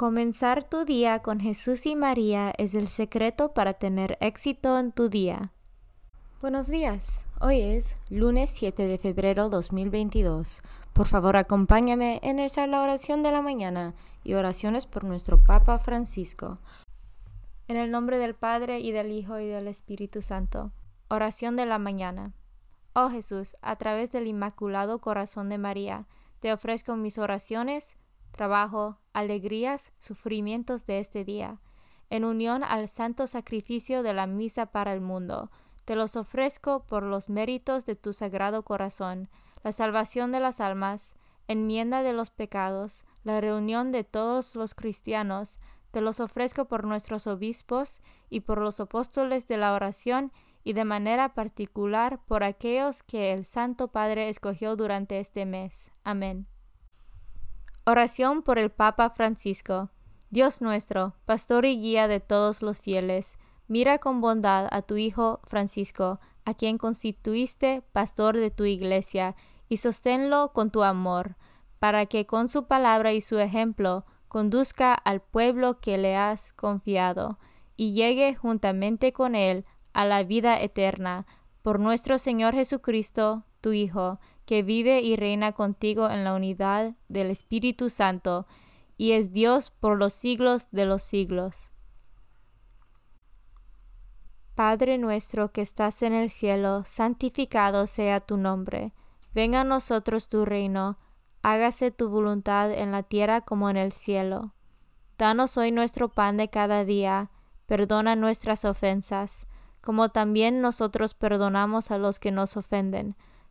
Comenzar 0.00 0.64
tu 0.64 0.86
día 0.86 1.18
con 1.18 1.40
Jesús 1.40 1.84
y 1.84 1.94
María 1.94 2.54
es 2.56 2.72
el 2.72 2.88
secreto 2.88 3.52
para 3.52 3.74
tener 3.74 4.16
éxito 4.22 4.78
en 4.78 4.92
tu 4.92 5.10
día. 5.10 5.52
Buenos 6.40 6.68
días. 6.68 7.26
Hoy 7.38 7.60
es 7.60 7.98
lunes 8.08 8.48
7 8.48 8.86
de 8.86 8.96
febrero 8.96 9.50
2022. 9.50 10.62
Por 10.94 11.06
favor, 11.06 11.36
acompáñame 11.36 12.18
en 12.22 12.38
rezar 12.38 12.70
la 12.70 12.80
oración 12.82 13.22
de 13.22 13.30
la 13.30 13.42
mañana 13.42 13.94
y 14.24 14.32
oraciones 14.32 14.86
por 14.86 15.04
nuestro 15.04 15.44
Papa 15.44 15.78
Francisco. 15.78 16.60
En 17.68 17.76
el 17.76 17.90
nombre 17.90 18.16
del 18.16 18.34
Padre 18.34 18.80
y 18.80 18.92
del 18.92 19.12
Hijo 19.12 19.38
y 19.38 19.48
del 19.48 19.68
Espíritu 19.68 20.22
Santo. 20.22 20.72
Oración 21.08 21.56
de 21.56 21.66
la 21.66 21.78
mañana. 21.78 22.32
Oh 22.94 23.10
Jesús, 23.10 23.54
a 23.60 23.76
través 23.76 24.10
del 24.10 24.28
Inmaculado 24.28 24.98
Corazón 25.02 25.50
de 25.50 25.58
María, 25.58 26.06
te 26.38 26.54
ofrezco 26.54 26.96
mis 26.96 27.18
oraciones, 27.18 27.98
trabajo, 28.32 28.96
alegrías, 29.12 29.92
sufrimientos 29.98 30.86
de 30.86 30.98
este 30.98 31.24
día, 31.24 31.60
en 32.10 32.24
unión 32.24 32.64
al 32.64 32.88
santo 32.88 33.26
sacrificio 33.26 34.02
de 34.02 34.14
la 34.14 34.26
misa 34.26 34.66
para 34.66 34.92
el 34.92 35.00
mundo. 35.00 35.50
Te 35.84 35.96
los 35.96 36.16
ofrezco 36.16 36.86
por 36.86 37.02
los 37.02 37.28
méritos 37.28 37.86
de 37.86 37.96
tu 37.96 38.12
sagrado 38.12 38.64
corazón, 38.64 39.28
la 39.62 39.72
salvación 39.72 40.32
de 40.32 40.40
las 40.40 40.60
almas, 40.60 41.14
enmienda 41.48 42.02
de 42.02 42.12
los 42.12 42.30
pecados, 42.30 43.04
la 43.24 43.40
reunión 43.40 43.92
de 43.92 44.04
todos 44.04 44.54
los 44.54 44.74
cristianos, 44.74 45.58
te 45.90 46.00
los 46.00 46.20
ofrezco 46.20 46.66
por 46.66 46.86
nuestros 46.86 47.26
obispos 47.26 48.00
y 48.28 48.40
por 48.40 48.60
los 48.60 48.78
apóstoles 48.78 49.48
de 49.48 49.56
la 49.56 49.74
oración 49.74 50.32
y 50.62 50.74
de 50.74 50.84
manera 50.84 51.34
particular 51.34 52.20
por 52.26 52.44
aquellos 52.44 53.02
que 53.02 53.32
el 53.32 53.44
Santo 53.44 53.88
Padre 53.88 54.28
escogió 54.28 54.76
durante 54.76 55.18
este 55.18 55.46
mes. 55.46 55.90
Amén. 56.04 56.46
Oración 57.86 58.42
por 58.42 58.58
el 58.58 58.70
Papa 58.70 59.08
Francisco. 59.08 59.88
Dios 60.28 60.60
nuestro, 60.60 61.14
pastor 61.24 61.64
y 61.64 61.80
guía 61.80 62.08
de 62.08 62.20
todos 62.20 62.60
los 62.60 62.78
fieles, 62.78 63.38
mira 63.68 63.96
con 63.96 64.20
bondad 64.20 64.68
a 64.70 64.82
tu 64.82 64.96
Hijo 64.96 65.40
Francisco, 65.44 66.20
a 66.44 66.52
quien 66.52 66.76
constituiste 66.76 67.82
pastor 67.92 68.36
de 68.36 68.50
tu 68.50 68.66
iglesia, 68.66 69.34
y 69.68 69.78
sosténlo 69.78 70.52
con 70.52 70.70
tu 70.70 70.82
amor, 70.82 71.36
para 71.78 72.04
que 72.04 72.26
con 72.26 72.48
su 72.48 72.66
palabra 72.66 73.14
y 73.14 73.22
su 73.22 73.38
ejemplo 73.38 74.04
conduzca 74.28 74.92
al 74.92 75.22
pueblo 75.22 75.80
que 75.80 75.96
le 75.96 76.16
has 76.16 76.52
confiado, 76.52 77.38
y 77.76 77.94
llegue 77.94 78.34
juntamente 78.34 79.14
con 79.14 79.34
él 79.34 79.64
a 79.94 80.04
la 80.04 80.22
vida 80.22 80.60
eterna, 80.60 81.26
por 81.62 81.80
nuestro 81.80 82.18
Señor 82.18 82.52
Jesucristo, 82.54 83.46
tu 83.62 83.72
Hijo, 83.72 84.20
que 84.50 84.64
vive 84.64 85.00
y 85.00 85.14
reina 85.14 85.52
contigo 85.52 86.10
en 86.10 86.24
la 86.24 86.34
unidad 86.34 86.96
del 87.06 87.30
Espíritu 87.30 87.88
Santo, 87.88 88.48
y 88.96 89.12
es 89.12 89.32
Dios 89.32 89.70
por 89.70 89.96
los 89.96 90.12
siglos 90.12 90.72
de 90.72 90.86
los 90.86 91.04
siglos. 91.04 91.70
Padre 94.56 94.98
nuestro 94.98 95.52
que 95.52 95.60
estás 95.60 96.02
en 96.02 96.14
el 96.14 96.30
cielo, 96.30 96.82
santificado 96.84 97.86
sea 97.86 98.18
tu 98.18 98.38
nombre. 98.38 98.92
Venga 99.32 99.60
a 99.60 99.64
nosotros 99.64 100.28
tu 100.28 100.44
reino, 100.44 100.98
hágase 101.42 101.92
tu 101.92 102.08
voluntad 102.08 102.72
en 102.72 102.90
la 102.90 103.04
tierra 103.04 103.42
como 103.42 103.70
en 103.70 103.76
el 103.76 103.92
cielo. 103.92 104.52
Danos 105.16 105.56
hoy 105.58 105.70
nuestro 105.70 106.08
pan 106.08 106.36
de 106.36 106.50
cada 106.50 106.84
día, 106.84 107.30
perdona 107.66 108.16
nuestras 108.16 108.64
ofensas, 108.64 109.46
como 109.80 110.08
también 110.08 110.60
nosotros 110.60 111.14
perdonamos 111.14 111.92
a 111.92 111.98
los 111.98 112.18
que 112.18 112.32
nos 112.32 112.56
ofenden 112.56 113.14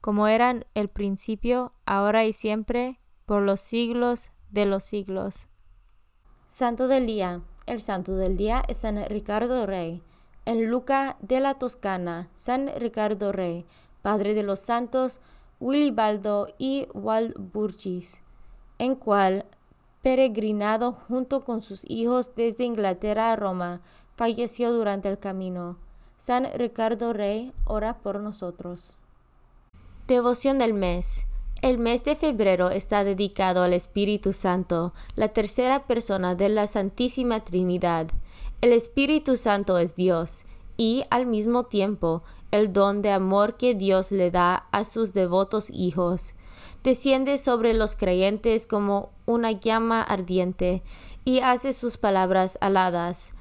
como 0.00 0.26
eran 0.26 0.64
el 0.74 0.88
principio, 0.88 1.72
ahora 1.84 2.24
y 2.24 2.32
siempre, 2.32 3.00
por 3.26 3.42
los 3.42 3.60
siglos 3.60 4.30
de 4.50 4.66
los 4.66 4.84
siglos. 4.84 5.48
Santo 6.46 6.88
del 6.88 7.06
Día. 7.06 7.42
El 7.66 7.80
Santo 7.80 8.16
del 8.16 8.36
Día 8.36 8.62
es 8.66 8.78
San 8.78 9.04
Ricardo 9.06 9.66
Rey. 9.66 10.02
En 10.46 10.68
Luca 10.68 11.16
de 11.20 11.38
la 11.40 11.54
Toscana, 11.54 12.28
San 12.34 12.70
Ricardo 12.76 13.30
Rey, 13.30 13.66
padre 14.02 14.34
de 14.34 14.42
los 14.42 14.58
santos 14.58 15.20
Willibaldo 15.60 16.48
y 16.58 16.88
Walburgis, 16.94 18.22
en 18.78 18.96
cual, 18.96 19.44
peregrinado 20.02 20.92
junto 20.92 21.44
con 21.44 21.60
sus 21.60 21.84
hijos 21.88 22.34
desde 22.34 22.64
Inglaterra 22.64 23.30
a 23.30 23.36
Roma, 23.36 23.82
falleció 24.16 24.72
durante 24.72 25.08
el 25.08 25.18
camino. 25.18 25.78
San 26.16 26.46
Ricardo 26.54 27.12
Rey, 27.12 27.52
ora 27.64 27.98
por 27.98 28.20
nosotros. 28.20 28.96
Devoción 30.10 30.58
del 30.58 30.74
mes. 30.74 31.24
El 31.62 31.78
mes 31.78 32.02
de 32.02 32.16
febrero 32.16 32.70
está 32.70 33.04
dedicado 33.04 33.62
al 33.62 33.72
Espíritu 33.72 34.32
Santo, 34.32 34.92
la 35.14 35.28
tercera 35.28 35.86
persona 35.86 36.34
de 36.34 36.48
la 36.48 36.66
Santísima 36.66 37.44
Trinidad. 37.44 38.08
El 38.60 38.72
Espíritu 38.72 39.36
Santo 39.36 39.78
es 39.78 39.94
Dios 39.94 40.46
y, 40.76 41.04
al 41.10 41.26
mismo 41.26 41.66
tiempo, 41.66 42.24
el 42.50 42.72
don 42.72 43.02
de 43.02 43.12
amor 43.12 43.56
que 43.56 43.76
Dios 43.76 44.10
le 44.10 44.32
da 44.32 44.66
a 44.72 44.82
sus 44.82 45.12
devotos 45.12 45.70
hijos. 45.70 46.32
Desciende 46.82 47.38
sobre 47.38 47.72
los 47.72 47.94
creyentes 47.94 48.66
como 48.66 49.10
una 49.26 49.52
llama 49.52 50.02
ardiente 50.02 50.82
y 51.24 51.38
hace 51.38 51.72
sus 51.72 51.98
palabras 51.98 52.58
aladas, 52.60 53.32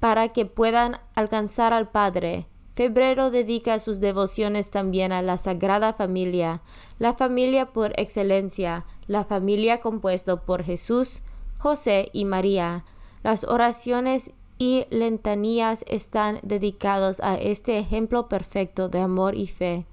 para 0.00 0.28
que 0.34 0.44
puedan 0.44 1.00
alcanzar 1.14 1.72
al 1.72 1.88
Padre 1.88 2.46
Febrero 2.80 3.30
dedica 3.30 3.78
sus 3.78 4.00
devociones 4.00 4.70
también 4.70 5.12
a 5.12 5.20
la 5.20 5.36
Sagrada 5.36 5.92
Familia, 5.92 6.62
la 6.98 7.12
familia 7.12 7.74
por 7.74 7.92
excelencia, 8.00 8.86
la 9.06 9.22
familia 9.22 9.82
compuesta 9.82 10.36
por 10.36 10.64
Jesús, 10.64 11.20
José 11.58 12.08
y 12.14 12.24
María. 12.24 12.86
Las 13.22 13.44
oraciones 13.44 14.32
y 14.56 14.86
lentanías 14.88 15.84
están 15.88 16.38
dedicados 16.42 17.20
a 17.20 17.36
este 17.36 17.78
ejemplo 17.78 18.30
perfecto 18.30 18.88
de 18.88 19.00
amor 19.00 19.34
y 19.34 19.46
fe, 19.46 19.84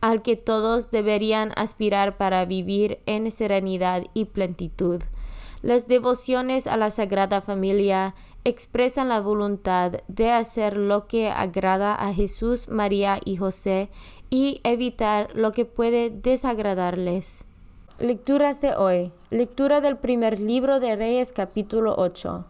al 0.00 0.22
que 0.22 0.36
todos 0.36 0.90
deberían 0.90 1.52
aspirar 1.56 2.16
para 2.16 2.46
vivir 2.46 3.00
en 3.04 3.30
serenidad 3.30 4.04
y 4.14 4.24
plenitud. 4.24 5.02
Las 5.60 5.88
devociones 5.88 6.68
a 6.68 6.78
la 6.78 6.88
Sagrada 6.88 7.42
Familia 7.42 8.14
expresan 8.48 9.08
la 9.08 9.20
voluntad 9.20 9.92
de 10.08 10.30
hacer 10.30 10.76
lo 10.76 11.06
que 11.06 11.30
agrada 11.30 11.94
a 11.94 12.12
Jesús, 12.14 12.68
María 12.68 13.20
y 13.24 13.36
José 13.36 13.90
y 14.30 14.60
evitar 14.64 15.30
lo 15.34 15.52
que 15.52 15.64
puede 15.64 16.10
desagradarles. 16.10 17.44
Lecturas 17.98 18.60
de 18.60 18.74
hoy. 18.74 19.12
Lectura 19.30 19.80
del 19.80 19.96
primer 19.96 20.40
libro 20.40 20.80
de 20.80 20.96
Reyes 20.96 21.32
capítulo 21.32 21.94
8. 21.98 22.44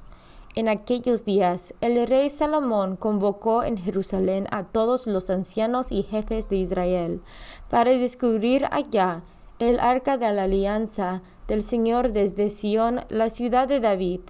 En 0.55 0.69
aquellos 0.69 1.25
días, 1.25 1.75
el 1.81 2.07
rey 2.07 2.31
Salomón 2.31 2.97
convocó 2.97 3.63
en 3.63 3.77
Jerusalén 3.77 4.47
a 4.51 4.65
todos 4.65 5.07
los 5.07 5.31
ancianos 5.31 5.93
y 5.93 6.03
jefes 6.03 6.49
de 6.49 6.57
Israel 6.57 7.23
para 7.71 7.91
descubrir 7.91 8.67
allá 8.71 9.23
el 9.59 9.81
arca 9.81 10.17
de 10.17 10.33
la 10.33 10.45
alianza 10.45 11.23
del 11.47 11.63
Señor 11.63 12.13
desde 12.13 12.51
Sión, 12.51 13.01
la 13.09 13.31
ciudad 13.31 13.69
de 13.69 13.81
David 13.81 14.21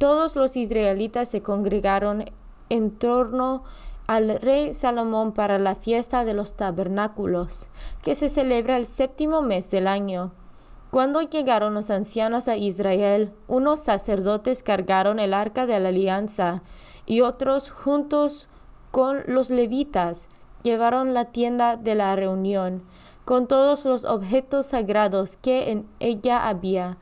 todos 0.00 0.34
los 0.34 0.56
israelitas 0.56 1.28
se 1.28 1.42
congregaron 1.42 2.24
en 2.70 2.90
torno 2.90 3.64
al 4.06 4.40
rey 4.40 4.72
Salomón 4.72 5.32
para 5.32 5.58
la 5.58 5.74
fiesta 5.74 6.24
de 6.24 6.32
los 6.32 6.54
tabernáculos, 6.54 7.68
que 8.02 8.14
se 8.14 8.30
celebra 8.30 8.78
el 8.78 8.86
séptimo 8.86 9.42
mes 9.42 9.70
del 9.70 9.86
año. 9.86 10.32
Cuando 10.90 11.20
llegaron 11.20 11.74
los 11.74 11.90
ancianos 11.90 12.48
a 12.48 12.56
Israel, 12.56 13.34
unos 13.46 13.80
sacerdotes 13.80 14.62
cargaron 14.62 15.18
el 15.18 15.34
arca 15.34 15.66
de 15.66 15.78
la 15.78 15.90
alianza 15.90 16.62
y 17.04 17.20
otros 17.20 17.70
juntos 17.70 18.48
con 18.90 19.20
los 19.26 19.50
levitas 19.50 20.30
llevaron 20.62 21.12
la 21.12 21.26
tienda 21.26 21.76
de 21.76 21.94
la 21.94 22.16
reunión, 22.16 22.84
con 23.26 23.46
todos 23.46 23.84
los 23.84 24.06
objetos 24.06 24.64
sagrados 24.64 25.36
que 25.36 25.70
en 25.70 25.86
ella 26.00 26.48
había, 26.48 26.96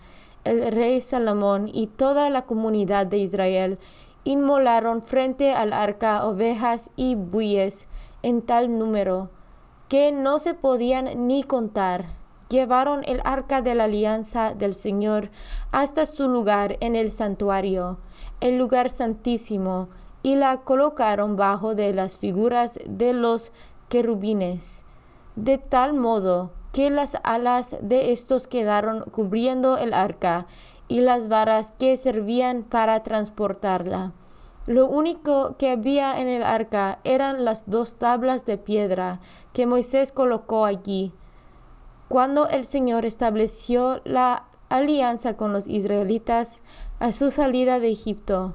el 0.49 0.73
rey 0.73 1.01
Salomón 1.01 1.71
y 1.73 1.87
toda 1.87 2.31
la 2.31 2.43
comunidad 2.43 3.07
de 3.07 3.19
Israel 3.19 3.79
inmolaron 4.25 5.03
frente 5.03 5.53
al 5.53 5.73
arca 5.73 6.27
ovejas 6.27 6.91
y 6.97 7.15
bueyes 7.15 7.87
en 8.23 8.43
tal 8.43 8.79
número 8.79 9.31
que 9.89 10.13
no 10.13 10.39
se 10.39 10.55
podían 10.55 11.27
ni 11.27 11.43
contar. 11.43 12.17
llevaron 12.49 13.05
el 13.05 13.21
arca 13.25 13.61
de 13.61 13.75
la 13.75 13.85
alianza 13.85 14.55
del 14.55 14.73
Señor 14.73 15.31
hasta 15.71 16.07
su 16.07 16.29
lugar 16.29 16.79
en 16.81 16.97
el 16.97 17.11
santuario, 17.11 17.99
el 18.41 18.57
lugar 18.57 18.89
santísimo, 18.89 19.91
y 20.23 20.35
la 20.35 20.59
colocaron 20.59 21.37
bajo 21.37 21.75
de 21.75 21.93
las 21.93 22.17
figuras 22.17 22.79
de 22.87 23.13
los 23.13 23.53
querubines, 23.89 24.85
de 25.37 25.59
tal 25.59 25.93
modo 25.93 26.51
que 26.73 26.91
las 26.91 27.17
alas 27.23 27.77
de 27.81 28.13
estos 28.13 28.47
quedaron 28.47 29.03
cubriendo 29.11 29.79
el 29.79 29.95
arca 29.95 30.47
y 30.89 31.01
las 31.01 31.29
varas 31.29 31.73
que 31.79 31.97
servían 31.97 32.63
para 32.63 33.03
transportarla. 33.03 34.13
Lo 34.67 34.87
único 34.87 35.57
que 35.57 35.71
había 35.71 36.21
en 36.21 36.29
el 36.29 36.43
arca 36.43 36.99
eran 37.05 37.45
las 37.45 37.71
dos 37.71 37.95
tablas 37.95 38.45
de 38.45 38.59
piedra 38.59 39.21
que 39.53 39.67
Moisés 39.67 40.13
colocó 40.13 40.67
allí. 40.67 41.13
Cuando 42.09 42.49
el 42.49 42.65
Señor 42.65 43.07
estableció 43.07 44.03
la 44.05 44.45
alianza 44.69 45.37
con 45.37 45.53
los 45.53 45.67
israelitas 45.67 46.63
a 47.01 47.13
su 47.13 47.31
salida 47.31 47.81
de 47.81 47.91
Egipto, 47.91 48.55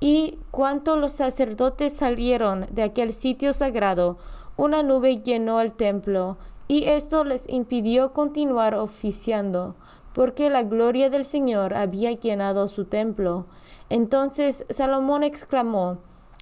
y 0.00 0.38
cuando 0.50 0.96
los 0.96 1.12
sacerdotes 1.12 1.94
salieron 1.94 2.66
de 2.70 2.82
aquel 2.82 3.12
sitio 3.12 3.52
sagrado, 3.52 4.16
una 4.56 4.82
nube 4.82 5.20
llenó 5.22 5.60
el 5.60 5.72
templo, 5.74 6.38
y 6.70 6.84
esto 6.84 7.24
les 7.24 7.48
impidió 7.48 8.12
continuar 8.12 8.76
oficiando, 8.76 9.74
porque 10.12 10.50
la 10.50 10.62
gloria 10.62 11.10
del 11.10 11.24
Señor 11.24 11.74
había 11.74 12.12
llenado 12.12 12.68
su 12.68 12.84
templo. 12.84 13.46
Entonces 13.88 14.64
Salomón 14.70 15.24
exclamó, 15.24 15.98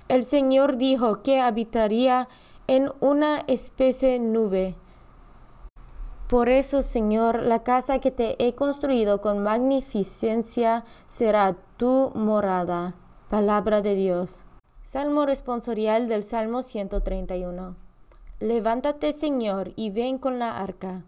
El 0.08 0.24
Señor 0.24 0.76
dijo 0.76 1.22
que 1.22 1.40
habitaría 1.40 2.28
en 2.66 2.92
una 3.00 3.42
especie 3.46 4.18
nube. 4.18 4.74
Por 6.28 6.50
eso, 6.50 6.82
Señor, 6.82 7.42
la 7.42 7.62
casa 7.62 7.98
que 7.98 8.10
te 8.10 8.36
he 8.46 8.54
construido 8.54 9.22
con 9.22 9.42
magnificencia 9.42 10.84
será 11.08 11.56
tu 11.78 12.10
morada. 12.14 12.96
Palabra 13.30 13.80
de 13.80 13.94
Dios. 13.94 14.42
Salmo 14.84 15.24
responsorial 15.24 16.06
del 16.06 16.22
Salmo 16.22 16.60
131. 16.60 17.87
Levántate, 18.40 19.12
Señor, 19.12 19.72
y 19.74 19.90
ven 19.90 20.18
con 20.18 20.38
la 20.38 20.58
arca. 20.58 21.04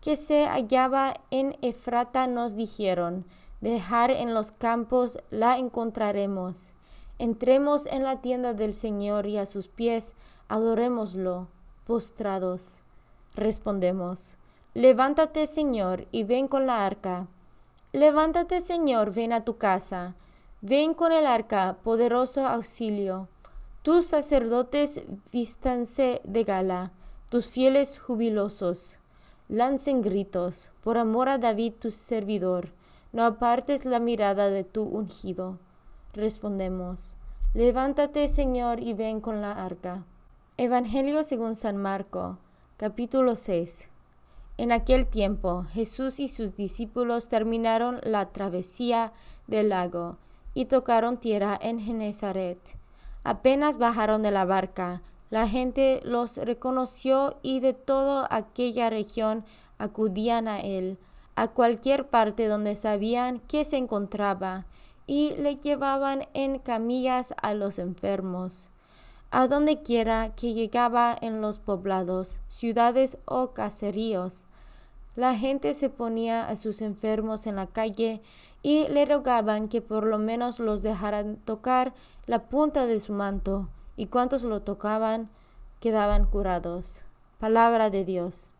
Que 0.00 0.16
se 0.16 0.46
hallaba 0.46 1.14
en 1.30 1.56
Efrata 1.60 2.26
nos 2.26 2.54
dijeron, 2.54 3.24
dejar 3.60 4.10
en 4.10 4.32
los 4.34 4.52
campos 4.52 5.18
la 5.30 5.58
encontraremos. 5.58 6.72
Entremos 7.18 7.86
en 7.86 8.04
la 8.04 8.20
tienda 8.20 8.54
del 8.54 8.74
Señor 8.74 9.26
y 9.26 9.38
a 9.38 9.46
sus 9.46 9.68
pies 9.68 10.14
adorémoslo, 10.48 11.48
postrados. 11.84 12.82
Respondemos, 13.34 14.36
Levántate, 14.74 15.46
Señor, 15.46 16.06
y 16.12 16.24
ven 16.24 16.48
con 16.48 16.66
la 16.66 16.86
arca. 16.86 17.26
Levántate, 17.92 18.60
Señor, 18.60 19.12
ven 19.12 19.32
a 19.32 19.44
tu 19.44 19.58
casa. 19.58 20.14
Ven 20.60 20.94
con 20.94 21.12
el 21.12 21.26
arca, 21.26 21.76
poderoso 21.82 22.46
auxilio. 22.46 23.28
Tus 23.82 24.06
sacerdotes 24.06 25.02
vístanse 25.32 26.20
de 26.24 26.44
gala, 26.44 26.92
tus 27.30 27.48
fieles 27.50 27.98
jubilosos. 27.98 28.96
Lancen 29.48 30.02
gritos, 30.02 30.70
por 30.82 30.98
amor 30.98 31.28
a 31.28 31.38
David 31.38 31.74
tu 31.80 31.90
servidor 31.90 32.70
no 33.12 33.24
apartes 33.24 33.84
la 33.84 33.98
mirada 33.98 34.48
de 34.48 34.64
tu 34.64 34.84
ungido. 34.84 35.58
Respondemos, 36.14 37.14
levántate 37.52 38.26
Señor 38.26 38.82
y 38.82 38.94
ven 38.94 39.20
con 39.20 39.42
la 39.42 39.52
arca. 39.52 40.04
Evangelio 40.56 41.22
según 41.22 41.54
San 41.54 41.76
Marco, 41.76 42.38
capítulo 42.78 43.36
6. 43.36 43.88
En 44.56 44.72
aquel 44.72 45.06
tiempo 45.06 45.64
Jesús 45.72 46.20
y 46.20 46.28
sus 46.28 46.56
discípulos 46.56 47.28
terminaron 47.28 48.00
la 48.02 48.32
travesía 48.32 49.12
del 49.46 49.70
lago 49.70 50.16
y 50.54 50.66
tocaron 50.66 51.18
tierra 51.18 51.58
en 51.60 51.80
Genezaret. 51.80 52.81
Apenas 53.24 53.78
bajaron 53.78 54.22
de 54.22 54.30
la 54.30 54.44
barca, 54.44 55.02
la 55.30 55.48
gente 55.48 56.00
los 56.04 56.36
reconoció 56.36 57.38
y 57.42 57.60
de 57.60 57.72
toda 57.72 58.26
aquella 58.30 58.90
región 58.90 59.44
acudían 59.78 60.48
a 60.48 60.60
él 60.60 60.98
a 61.34 61.48
cualquier 61.48 62.08
parte 62.08 62.46
donde 62.46 62.74
sabían 62.74 63.40
que 63.40 63.64
se 63.64 63.76
encontraba 63.76 64.66
y 65.06 65.34
le 65.36 65.56
llevaban 65.56 66.26
en 66.34 66.58
camillas 66.58 67.34
a 67.40 67.54
los 67.54 67.78
enfermos. 67.78 68.70
A 69.30 69.48
donde 69.48 69.82
quiera 69.82 70.34
que 70.34 70.52
llegaba 70.52 71.16
en 71.18 71.40
los 71.40 71.58
poblados, 71.58 72.40
ciudades 72.48 73.16
o 73.24 73.52
caseríos, 73.52 74.46
la 75.16 75.34
gente 75.34 75.74
se 75.74 75.88
ponía 75.88 76.46
a 76.46 76.56
sus 76.56 76.82
enfermos 76.82 77.46
en 77.46 77.56
la 77.56 77.66
calle 77.66 78.22
y 78.62 78.86
le 78.88 79.04
rogaban 79.04 79.68
que 79.68 79.82
por 79.82 80.06
lo 80.06 80.18
menos 80.18 80.58
los 80.58 80.82
dejaran 80.82 81.36
tocar 81.36 81.94
la 82.26 82.48
punta 82.48 82.86
de 82.86 83.00
su 83.00 83.12
manto, 83.12 83.68
y 83.96 84.06
cuantos 84.06 84.42
lo 84.42 84.62
tocaban 84.62 85.28
quedaban 85.80 86.26
curados. 86.26 87.02
Palabra 87.38 87.90
de 87.90 88.04
Dios. 88.04 88.52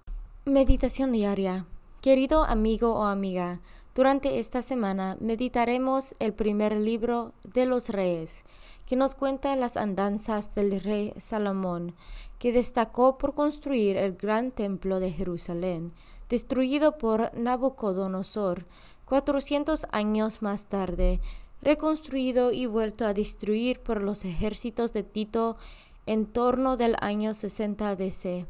Meditación 0.44 1.12
diaria. 1.12 1.66
Querido 2.00 2.42
amigo 2.42 2.94
o 2.94 3.04
amiga, 3.04 3.60
durante 3.94 4.40
esta 4.40 4.60
semana 4.60 5.16
meditaremos 5.20 6.16
el 6.18 6.32
primer 6.32 6.74
libro 6.76 7.32
de 7.44 7.66
los 7.66 7.90
reyes, 7.90 8.42
que 8.86 8.96
nos 8.96 9.14
cuenta 9.14 9.54
las 9.54 9.76
andanzas 9.76 10.54
del 10.54 10.80
rey 10.80 11.12
Salomón, 11.18 11.94
que 12.40 12.52
destacó 12.52 13.18
por 13.18 13.34
construir 13.34 13.96
el 13.96 14.16
gran 14.16 14.50
templo 14.50 14.98
de 14.98 15.12
Jerusalén, 15.12 15.92
destruido 16.28 16.98
por 16.98 17.32
Nabucodonosor 17.38 18.66
400 19.12 19.88
años 19.90 20.40
más 20.40 20.64
tarde, 20.70 21.20
reconstruido 21.60 22.50
y 22.50 22.64
vuelto 22.64 23.04
a 23.04 23.12
destruir 23.12 23.78
por 23.78 24.00
los 24.00 24.24
ejércitos 24.24 24.94
de 24.94 25.02
Tito 25.02 25.58
en 26.06 26.24
torno 26.24 26.78
del 26.78 26.96
año 26.98 27.34
60 27.34 27.94
DC. 27.94 28.46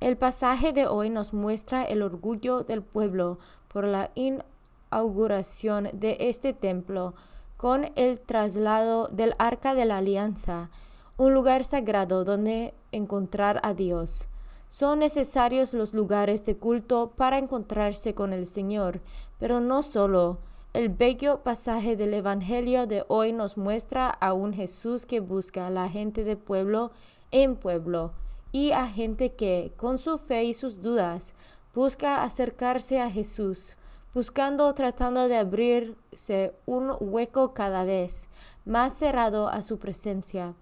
El 0.00 0.16
pasaje 0.16 0.72
de 0.72 0.88
hoy 0.88 1.08
nos 1.08 1.32
muestra 1.32 1.84
el 1.84 2.02
orgullo 2.02 2.64
del 2.64 2.82
pueblo 2.82 3.38
por 3.68 3.86
la 3.86 4.10
inauguración 4.16 5.88
de 5.92 6.16
este 6.18 6.52
templo 6.52 7.14
con 7.56 7.92
el 7.94 8.18
traslado 8.18 9.06
del 9.06 9.36
Arca 9.38 9.76
de 9.76 9.84
la 9.84 9.98
Alianza, 9.98 10.68
un 11.16 11.32
lugar 11.32 11.62
sagrado 11.62 12.24
donde 12.24 12.74
encontrar 12.90 13.60
a 13.62 13.72
Dios. 13.72 14.26
Son 14.68 14.98
necesarios 14.98 15.72
los 15.72 15.94
lugares 15.94 16.44
de 16.46 16.56
culto 16.56 17.12
para 17.16 17.38
encontrarse 17.38 18.14
con 18.14 18.32
el 18.32 18.46
Señor, 18.46 19.00
pero 19.38 19.60
no 19.60 19.82
solo. 19.82 20.38
El 20.72 20.88
bello 20.88 21.44
pasaje 21.44 21.94
del 21.96 22.14
Evangelio 22.14 22.86
de 22.88 23.04
hoy 23.06 23.32
nos 23.32 23.56
muestra 23.56 24.08
a 24.08 24.32
un 24.32 24.52
Jesús 24.52 25.06
que 25.06 25.20
busca 25.20 25.68
a 25.68 25.70
la 25.70 25.88
gente 25.88 26.24
de 26.24 26.36
pueblo 26.36 26.90
en 27.30 27.54
pueblo 27.54 28.12
y 28.50 28.72
a 28.72 28.86
gente 28.86 29.34
que, 29.34 29.72
con 29.76 29.98
su 29.98 30.18
fe 30.18 30.44
y 30.44 30.54
sus 30.54 30.80
dudas, 30.80 31.34
busca 31.74 32.22
acercarse 32.22 33.00
a 33.00 33.10
Jesús, 33.10 33.76
buscando, 34.14 34.72
tratando 34.74 35.26
de 35.26 35.36
abrirse 35.36 36.54
un 36.64 36.92
hueco 37.00 37.52
cada 37.52 37.84
vez 37.84 38.28
más 38.64 38.94
cerrado 38.94 39.48
a 39.48 39.62
su 39.62 39.78
presencia. 39.78 40.54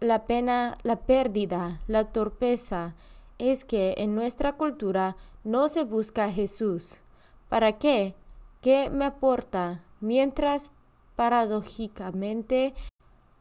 La 0.00 0.24
pena, 0.24 0.78
la 0.82 0.96
pérdida, 0.96 1.80
la 1.86 2.04
torpeza 2.04 2.94
es 3.38 3.64
que 3.64 3.94
en 3.98 4.14
nuestra 4.14 4.54
cultura 4.54 5.16
no 5.44 5.68
se 5.68 5.84
busca 5.84 6.24
a 6.24 6.32
Jesús. 6.32 6.98
¿Para 7.48 7.78
qué? 7.78 8.14
¿Qué 8.62 8.90
me 8.90 9.04
aporta? 9.04 9.84
Mientras 10.00 10.70
paradójicamente 11.14 12.74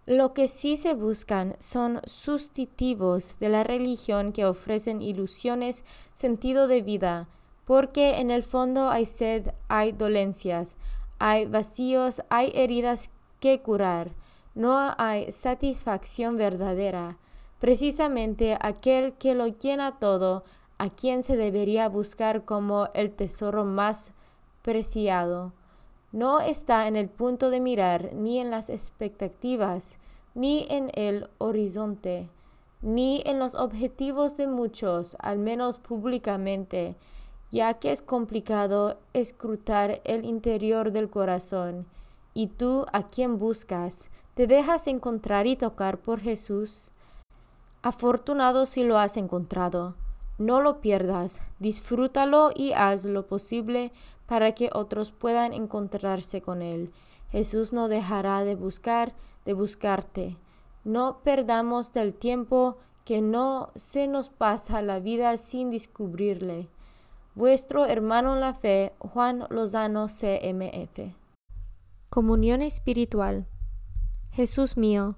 lo 0.05 0.33
que 0.33 0.47
sí 0.47 0.77
se 0.77 0.93
buscan 0.93 1.55
son 1.57 1.99
sustitutivos 2.05 3.39
de 3.39 3.49
la 3.49 3.63
religión 3.63 4.33
que 4.33 4.45
ofrecen 4.45 5.01
ilusiones, 5.01 5.83
sentido 6.13 6.67
de 6.67 6.83
vida, 6.83 7.27
porque 7.65 8.19
en 8.19 8.29
el 8.29 8.43
fondo 8.43 8.89
hay 8.91 9.07
sed, 9.07 9.49
hay 9.67 9.93
dolencias, 9.93 10.77
hay 11.17 11.47
vacíos, 11.47 12.21
hay 12.29 12.51
heridas 12.53 13.09
que 13.39 13.61
curar, 13.61 14.11
no 14.53 14.93
hay 14.99 15.31
satisfacción 15.31 16.37
verdadera. 16.37 17.17
Precisamente 17.59 18.57
aquel 18.59 19.13
que 19.13 19.35
lo 19.35 19.47
llena 19.47 19.99
todo, 19.99 20.43
a 20.77 20.89
quien 20.89 21.23
se 21.23 21.37
debería 21.37 21.87
buscar 21.89 22.43
como 22.45 22.89
el 22.93 23.11
tesoro 23.11 23.65
más 23.65 24.11
preciado 24.61 25.53
no 26.15 26.39
está 26.39 26.87
en 26.87 26.95
el 26.95 27.09
punto 27.09 27.49
de 27.49 27.59
mirar 27.59 28.13
ni 28.13 28.39
en 28.39 28.49
las 28.49 28.69
expectativas, 28.69 29.97
ni 30.33 30.65
en 30.69 30.89
el 30.93 31.27
horizonte, 31.39 32.29
ni 32.81 33.21
en 33.25 33.37
los 33.37 33.53
objetivos 33.53 34.37
de 34.37 34.47
muchos, 34.47 35.17
al 35.19 35.39
menos 35.39 35.77
públicamente, 35.77 36.95
ya 37.51 37.73
que 37.73 37.91
es 37.91 38.01
complicado 38.01 38.97
escrutar 39.11 39.99
el 40.05 40.23
interior 40.23 40.93
del 40.93 41.09
corazón. 41.09 41.85
¿Y 42.33 42.47
tú 42.47 42.85
a 42.93 43.09
quién 43.09 43.37
buscas? 43.37 44.09
¿Te 44.35 44.47
dejas 44.47 44.87
encontrar 44.87 45.47
y 45.47 45.57
tocar 45.57 45.97
por 45.97 46.21
Jesús? 46.21 46.91
Afortunado 47.85 48.65
si 48.65 48.83
lo 48.83 48.97
has 48.97 49.15
encontrado. 49.15 49.93
No 50.39 50.59
lo 50.59 50.81
pierdas, 50.81 51.39
disfrútalo 51.59 52.49
y 52.55 52.73
haz 52.73 53.05
lo 53.05 53.27
posible 53.27 53.93
para 54.25 54.53
que 54.53 54.71
otros 54.73 55.11
puedan 55.11 55.53
encontrarse 55.53 56.41
con 56.41 56.63
Él. 56.63 56.91
Jesús 57.29 57.73
no 57.73 57.87
dejará 57.87 58.43
de 58.43 58.55
buscar, 58.55 59.13
de 59.45 59.53
buscarte. 59.53 60.35
No 60.83 61.19
perdamos 61.21 61.93
del 61.93 62.15
tiempo 62.15 62.77
que 63.03 63.21
no 63.21 63.69
se 63.75 64.07
nos 64.07 64.29
pasa 64.29 64.81
la 64.81 64.99
vida 64.99 65.37
sin 65.37 65.69
descubrirle. 65.69 66.69
Vuestro 67.35 67.85
hermano 67.85 68.33
en 68.33 68.39
la 68.39 68.55
fe, 68.55 68.93
Juan 68.97 69.45
Lozano, 69.51 70.07
CMF. 70.07 71.13
Comunión 72.09 72.63
espiritual. 72.63 73.45
Jesús 74.31 74.75
mío, 74.75 75.17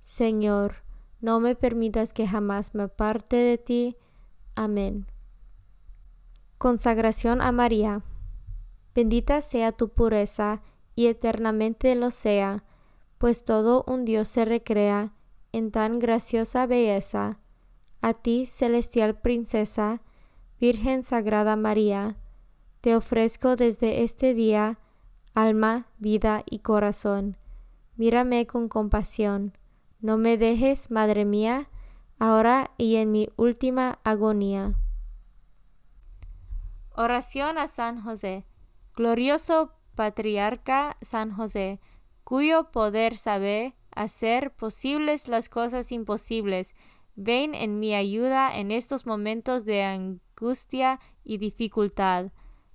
Señor, 0.00 0.76
no 1.20 1.40
me 1.40 1.54
permitas 1.54 2.12
que 2.12 2.26
jamás 2.26 2.74
me 2.74 2.84
aparte 2.84 3.36
de 3.36 3.58
ti. 3.58 3.96
Amén. 4.54 5.06
Consagración 6.58 7.40
a 7.40 7.52
María. 7.52 8.02
Bendita 8.94 9.40
sea 9.40 9.72
tu 9.72 9.90
pureza 9.90 10.62
y 10.94 11.06
eternamente 11.06 11.94
lo 11.94 12.10
sea, 12.10 12.64
pues 13.18 13.44
todo 13.44 13.84
un 13.86 14.04
Dios 14.04 14.28
se 14.28 14.44
recrea 14.44 15.12
en 15.52 15.70
tan 15.70 15.98
graciosa 15.98 16.66
belleza. 16.66 17.38
A 18.02 18.14
ti, 18.14 18.46
celestial 18.46 19.20
princesa, 19.20 20.02
Virgen 20.58 21.04
Sagrada 21.04 21.56
María, 21.56 22.16
te 22.80 22.96
ofrezco 22.96 23.56
desde 23.56 24.02
este 24.02 24.34
día 24.34 24.78
alma, 25.34 25.86
vida 25.98 26.42
y 26.48 26.60
corazón. 26.60 27.36
Mírame 27.96 28.46
con 28.46 28.68
compasión. 28.68 29.52
No 30.02 30.16
me 30.16 30.38
dejes, 30.38 30.90
Madre 30.90 31.26
mía, 31.26 31.68
ahora 32.18 32.70
y 32.78 32.96
en 32.96 33.12
mi 33.12 33.28
última 33.36 33.98
agonía. 34.02 34.74
Oración 36.94 37.58
a 37.58 37.66
San 37.66 38.00
José. 38.00 38.46
Glorioso 38.96 39.74
patriarca 39.94 40.96
San 41.02 41.32
José, 41.32 41.80
cuyo 42.24 42.70
poder 42.70 43.16
sabe 43.16 43.76
hacer 43.94 44.52
posibles 44.52 45.28
las 45.28 45.50
cosas 45.50 45.92
imposibles, 45.92 46.74
ven 47.14 47.54
en 47.54 47.78
mi 47.78 47.94
ayuda 47.94 48.56
en 48.56 48.70
estos 48.70 49.04
momentos 49.04 49.66
de 49.66 49.82
angustia 49.82 50.98
y 51.24 51.36
dificultad. 51.36 52.32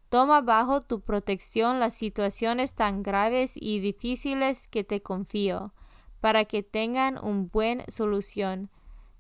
Toma 0.10 0.42
bajo 0.42 0.82
tu 0.82 1.02
protección 1.02 1.80
las 1.80 1.96
situaciones 1.96 2.76
tan 2.76 3.02
graves 3.02 3.54
y 3.56 3.80
difíciles 3.80 4.68
que 4.68 4.84
te 4.84 5.02
confío, 5.02 5.74
para 6.22 6.46
que 6.46 6.64
tengan 6.64 7.24
un 7.24 7.50
buen 7.50 7.84
solución. 7.88 8.70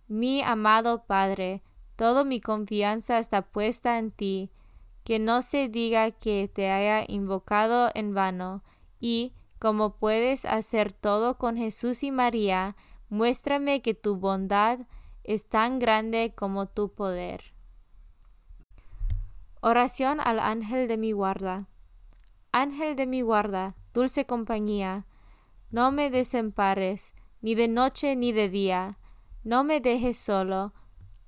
Mi 0.07 0.41
amado 0.41 1.05
Padre, 1.05 1.63
toda 1.95 2.23
mi 2.23 2.41
confianza 2.41 3.19
está 3.19 3.41
puesta 3.41 3.97
en 3.97 4.11
ti 4.11 4.51
que 5.05 5.19
no 5.19 5.43
se 5.43 5.69
diga 5.69 6.09
que 6.11 6.49
te 6.51 6.71
haya 6.71 7.05
invocado 7.07 7.91
en 7.93 8.15
vano, 8.15 8.63
y, 8.99 9.33
como 9.59 9.97
puedes 9.97 10.45
hacer 10.45 10.91
todo 10.93 11.37
con 11.37 11.57
Jesús 11.57 12.01
y 12.01 12.11
María, 12.11 12.75
muéstrame 13.09 13.83
que 13.83 13.93
tu 13.93 14.17
bondad 14.17 14.79
es 15.23 15.47
tan 15.47 15.77
grande 15.77 16.33
como 16.35 16.65
tu 16.65 16.91
poder. 16.91 17.53
Oración 19.61 20.19
al 20.19 20.39
ángel 20.39 20.87
de 20.87 20.97
mi 20.97 21.11
guarda. 21.11 21.67
Ángel 22.51 22.95
de 22.95 23.05
mi 23.05 23.21
guarda, 23.21 23.75
dulce 23.93 24.25
compañía, 24.25 25.05
no 25.75 25.91
me 25.91 26.09
desempares, 26.09 27.13
ni 27.41 27.53
de 27.53 27.67
noche 27.67 28.15
ni 28.15 28.31
de 28.31 28.47
día, 28.47 28.97
no 29.43 29.65
me 29.65 29.81
dejes 29.81 30.15
solo, 30.15 30.71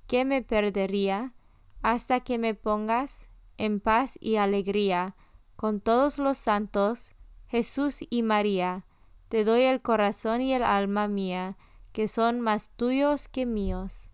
que 0.06 0.24
me 0.24 0.40
perdería, 0.40 1.34
hasta 1.82 2.20
que 2.20 2.38
me 2.38 2.54
pongas 2.54 3.28
en 3.58 3.78
paz 3.78 4.16
y 4.22 4.36
alegría, 4.36 5.16
con 5.54 5.82
todos 5.82 6.16
los 6.16 6.38
santos, 6.38 7.12
Jesús 7.48 7.98
y 8.08 8.22
María, 8.22 8.86
te 9.28 9.44
doy 9.44 9.64
el 9.64 9.82
corazón 9.82 10.40
y 10.40 10.54
el 10.54 10.62
alma 10.62 11.08
mía, 11.08 11.58
que 11.92 12.08
son 12.08 12.40
más 12.40 12.70
tuyos 12.70 13.28
que 13.28 13.44
míos. 13.44 14.12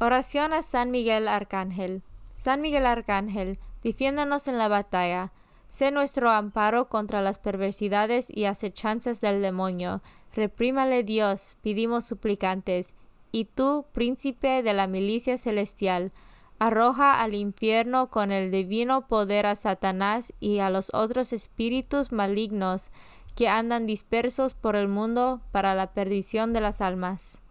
Oración 0.00 0.52
a 0.54 0.62
San 0.62 0.90
Miguel 0.90 1.28
Arcángel. 1.28 2.02
San 2.34 2.62
Miguel 2.62 2.84
Arcángel, 2.84 3.60
defiéndonos 3.84 4.48
en 4.48 4.58
la 4.58 4.66
batalla, 4.66 5.32
sé 5.72 5.90
nuestro 5.90 6.30
amparo 6.30 6.90
contra 6.90 7.22
las 7.22 7.38
perversidades 7.38 8.28
y 8.28 8.44
acechanzas 8.44 9.22
del 9.22 9.40
demonio. 9.40 10.02
Reprímale 10.34 11.02
Dios, 11.02 11.56
pedimos 11.62 12.04
suplicantes. 12.04 12.94
Y 13.32 13.46
tú, 13.46 13.86
príncipe 13.92 14.62
de 14.62 14.74
la 14.74 14.86
milicia 14.86 15.38
celestial, 15.38 16.12
arroja 16.58 17.22
al 17.22 17.34
infierno 17.34 18.10
con 18.10 18.32
el 18.32 18.50
divino 18.50 19.08
poder 19.08 19.46
a 19.46 19.54
Satanás 19.54 20.34
y 20.40 20.58
a 20.58 20.68
los 20.68 20.92
otros 20.92 21.32
espíritus 21.32 22.12
malignos 22.12 22.90
que 23.34 23.48
andan 23.48 23.86
dispersos 23.86 24.52
por 24.52 24.76
el 24.76 24.88
mundo 24.88 25.40
para 25.52 25.74
la 25.74 25.94
perdición 25.94 26.52
de 26.52 26.60
las 26.60 26.82
almas. 26.82 27.42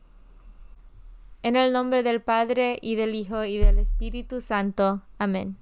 En 1.41 1.55
el 1.55 1.73
nombre 1.73 2.03
del 2.03 2.21
Padre 2.21 2.77
y 2.83 2.93
del 2.93 3.15
Hijo 3.15 3.45
y 3.45 3.57
del 3.57 3.79
Espíritu 3.79 4.41
Santo. 4.41 5.01
Amén. 5.17 5.57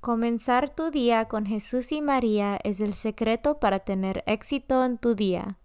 Comenzar 0.00 0.74
tu 0.74 0.90
día 0.90 1.26
con 1.26 1.44
Jesús 1.44 1.92
y 1.92 2.00
María 2.00 2.58
es 2.64 2.80
el 2.80 2.94
secreto 2.94 3.60
para 3.60 3.80
tener 3.80 4.24
éxito 4.26 4.82
en 4.82 4.96
tu 4.96 5.14
día. 5.14 5.59